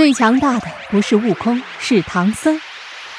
[0.00, 2.58] 最强大的不是悟空，是唐僧；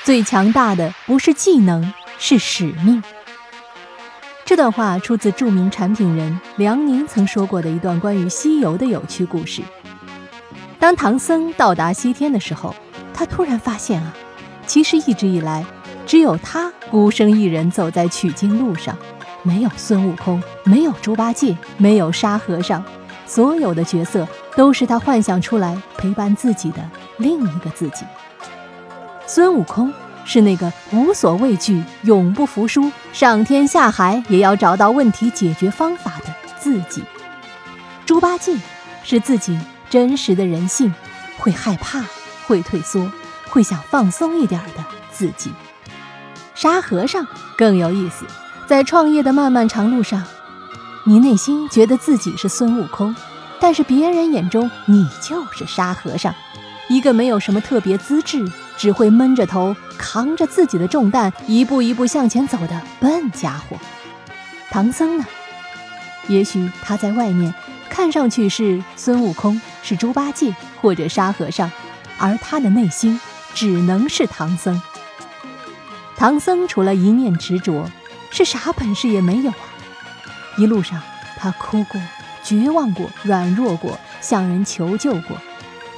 [0.04, 3.04] 最强大的不是技能，是使命。
[4.44, 9.62] 这段话出自著名产品人梁宁曾说过的一段关于西游的有趣故事。
[10.80, 12.74] 当唐僧到达西天的时候，
[13.14, 14.12] 他突然发现啊，
[14.66, 15.64] 其实一直以来，
[16.08, 18.98] 只有他孤身一人走在取经路上，
[19.44, 22.84] 没有孙悟空，没有猪八戒，没有沙和尚。
[23.28, 26.78] 所有的角色都是他幻想出来陪伴自己的
[27.18, 28.06] 另一个自己。
[29.26, 29.94] 孙悟空
[30.26, 37.04] 是那个无所畏惧、永不服输、上天下海也要找到问题解决方法的自己。
[38.06, 38.56] 猪八戒
[39.04, 39.58] 是自己
[39.90, 40.94] 真实的人性，
[41.38, 42.04] 会害怕、
[42.46, 43.10] 会退缩、
[43.50, 45.52] 会想放松一点的自己。
[46.54, 47.26] 沙和尚
[47.58, 48.26] 更有意思，
[48.68, 50.24] 在创业的漫漫长路上。
[51.04, 53.16] 你内心觉得自己是孙悟空，
[53.62, 56.34] 但是别人眼中你就是沙和尚，
[56.90, 63.78] 一个没有什么特别资质，只会闷着头扛着自己的重担，一步一步向前走的笨家伙。
[64.72, 65.26] 唐僧呢？
[66.28, 67.54] 也许他在外面
[67.90, 71.72] 看上去是孙悟空，是猪八戒或者沙和尚，
[72.18, 73.20] 而他的内心
[73.54, 74.82] 只能是唐僧。
[76.16, 77.90] 唐僧除了一念执着，
[78.32, 79.58] 是啥本事也没有啊。
[80.58, 81.02] 一路上，
[81.38, 82.00] 他哭过、
[82.44, 85.38] 绝望过、软弱过，向人求救过，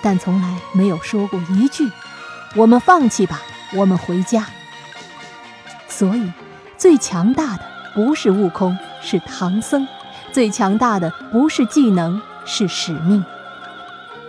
[0.02, 1.90] 但从来没有说过一句
[2.56, 3.42] “我们放弃吧，
[3.74, 4.46] 我们回家”。
[5.88, 6.32] 所以，
[6.78, 7.62] 最强大的
[7.94, 9.86] 不是悟空，是唐僧；
[10.32, 13.24] 最强大的不是技能，是使命。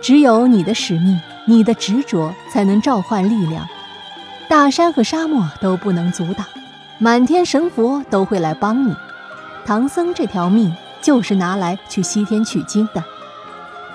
[0.01, 3.67] 只有你的使命、你的执着，才能召唤力量。
[4.47, 6.45] 大山和沙漠都不能阻挡，
[6.99, 8.95] 满天神佛都会来帮你。
[9.65, 10.71] 唐僧这条命
[11.05, 13.03] 就是拿来去西天取经的，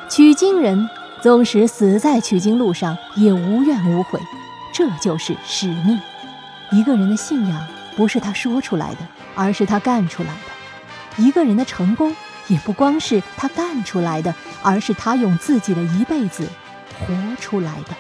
[0.08, 0.89] 取经人
[1.20, 4.20] 纵使死在取经路上也无怨无悔，
[4.72, 5.98] 这就是使命。
[6.70, 8.98] 一个人的信仰不是他说出来的，
[9.35, 12.14] 而是他干出来的；一个人的成功
[12.46, 16.46] 也不光是他干出来的，而是他用自己的一辈子
[17.01, 17.96] 活出来的。